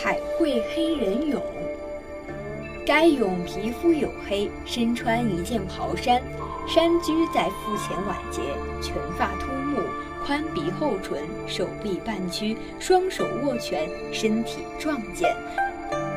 [0.00, 1.40] 彩绘黑人俑。
[2.86, 6.22] 该俑皮肤黝黑，身穿一件袍衫，
[6.68, 8.40] 山居在腹前挽节，
[8.80, 9.80] 全发秃目，
[10.24, 15.34] 宽鼻厚唇，手臂半屈，双手握拳，身体壮健，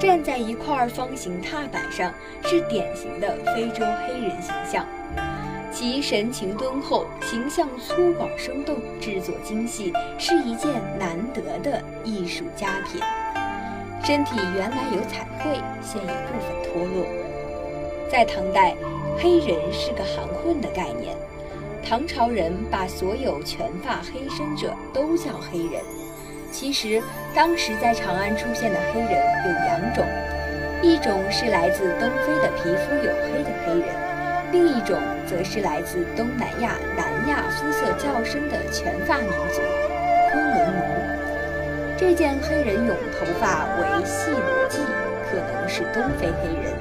[0.00, 4.84] 站在一块方形踏板上，是典型的非洲黑人形象。
[5.72, 13.00] 其神情敦厚，形象粗犷生动，制作精细，是一件难得的艺术佳品。
[14.04, 17.06] 身体原来有彩绘，现一部分脱落。
[18.10, 18.74] 在唐代，
[19.18, 21.14] 黑人是个含混的概念。
[21.86, 25.82] 唐朝人把所有全发黑身者都叫黑人。
[26.50, 27.02] 其实，
[27.34, 30.02] 当时在长安出现的黑人有两种：
[30.82, 33.94] 一种是来自东非的皮肤黝黑的黑人，
[34.52, 39.60] 另一种则是来自东南亚、南亚肤色较深的全发民族——
[40.32, 41.17] 昆仑奴。
[41.98, 44.86] 这件黑人俑头发为细罗髻，
[45.28, 46.72] 可能是东非黑人，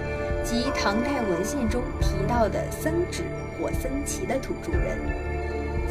[0.43, 3.23] 即唐代文献中提到的僧指
[3.57, 4.95] 或僧旗的土著人。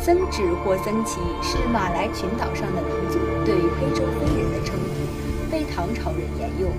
[0.00, 6.70] 僧指或僧旗是马来群岛上的民族对非洲黑人的称呼，被唐朝人沿用。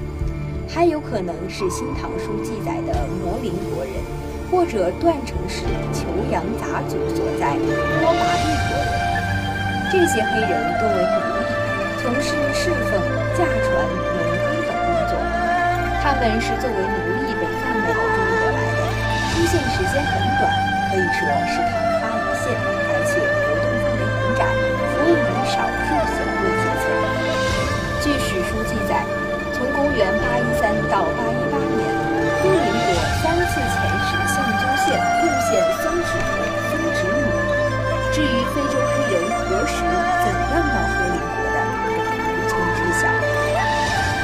[0.70, 3.94] 还有可能是《新唐书》记载的摩林国人，
[4.50, 7.58] 或者断城市酋阳杂族所在
[8.00, 8.96] 波拔利国人。
[9.92, 11.67] 这些黑人多为奴隶。
[12.02, 13.02] 从事侍奉、
[13.34, 15.18] 驾船、农耕等工作，
[16.02, 18.82] 他们是作为奴隶被贩卖到中国来的，
[19.34, 20.48] 出现时间很短，
[20.90, 24.46] 可以说是昙花一现，而且活动范围很窄，
[24.94, 26.86] 服务于少数显贵阶层。
[28.00, 29.04] 据史书记载，
[29.52, 31.92] 从公元813到818年，
[32.40, 33.76] 昆仑国三次遣
[34.06, 35.60] 使向州县贡献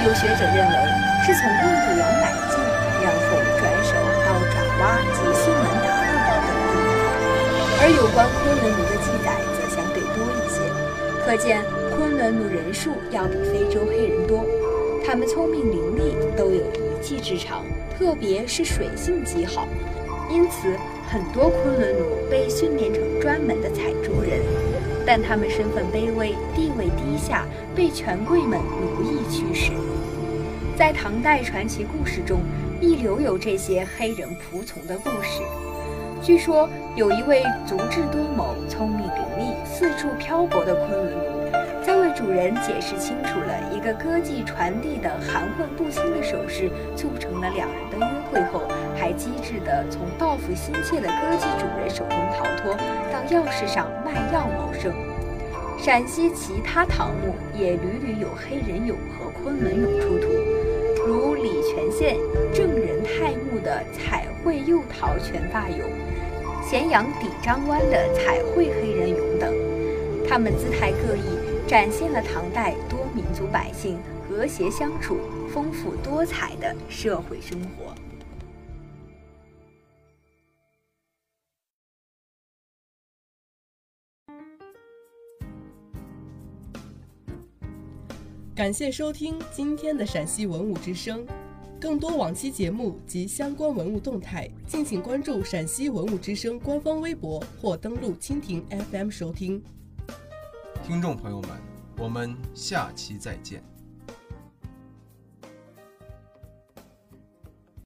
[0.04, 0.76] 有学者认为
[1.24, 2.60] 是从印度洋买进，
[3.02, 3.96] 然后转手
[4.28, 6.76] 到爪哇及苏门答腊等地，
[7.80, 10.60] 而有关昆仑奴的记载则相对多一些，
[11.26, 11.64] 可见
[11.96, 14.46] 昆仑奴人数要比非洲黑人多。
[15.08, 17.64] 他们聪明伶俐，都有一技之长，
[17.98, 19.70] 特别是水性极好，
[20.30, 20.76] 因此
[21.08, 24.42] 很多昆仑奴被训练成专门的采珠人。
[25.06, 29.72] 但他们身份卑微，地位低下，被权贵们奴役驱使。
[30.78, 32.42] 在唐代传奇故事中，
[32.82, 35.42] 亦留有这些黑人仆从的故事。
[36.22, 41.43] 据说有一位足智多谋、聪明伶俐、四处漂泊的昆仑奴，
[42.34, 48.64] 人解释清楚了一个歌妓传递的含混不清的手势，促成了两人的约会后，
[48.98, 52.74] 还机智地从报复心切的歌妓主人手中逃脱，
[53.12, 54.92] 到药市上卖药谋生。
[55.78, 60.28] 陕西其他唐墓也屡屡有黑人俑和昆仑俑出土，
[61.06, 62.18] 如礼泉县
[62.52, 65.84] 郑仁泰墓的彩绘釉陶全发俑，
[66.68, 69.54] 咸阳底张湾的彩绘黑人俑等。
[70.28, 73.98] 他们姿态各异，展现了唐代多民族百姓
[74.30, 75.18] 和谐相处、
[75.52, 77.96] 丰富多彩的社会生活。
[88.54, 91.26] 感谢收听今天的陕西文物之声，
[91.82, 99.60] 更多往期节目及相关文物动态，敬请关注陕西文物之声官方微博或登录蜻蜓 FM 收听。
[100.86, 101.50] 听众朋友们，
[101.98, 103.64] 我们下期再见。